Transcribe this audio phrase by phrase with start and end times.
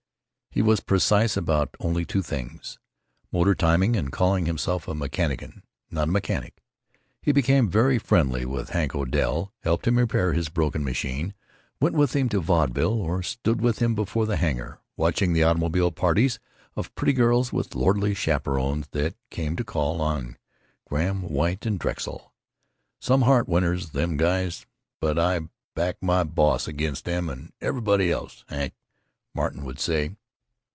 [0.53, 6.11] He was precise about only two things—motor timing and calling himself a "mechanician," not a
[6.11, 6.61] "mechanic."
[7.21, 11.33] He became very friendly with Hank Odell; helped him repair his broken machine,
[11.79, 15.89] went with him to vaudeville, or stood with him before the hangar, watching the automobile
[15.89, 16.37] parties
[16.75, 20.35] of pretty girls with lordly chaperons that came to call on
[20.85, 22.33] Grahame White and Drexel.
[22.99, 24.65] "Some heart winners, them guys,
[24.99, 28.73] but I back my boss against them and ev'body else, Hank,"
[29.33, 30.17] Martin would say.